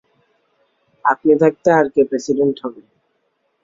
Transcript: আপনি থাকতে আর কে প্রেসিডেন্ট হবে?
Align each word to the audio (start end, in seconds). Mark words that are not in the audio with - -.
আপনি 1.05 1.31
থাকতে 1.41 1.69
আর 1.79 1.85
কে 1.93 2.01
প্রেসিডেন্ট 2.09 2.55
হবে? 2.63 2.81